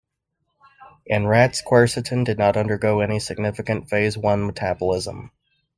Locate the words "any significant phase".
3.01-4.17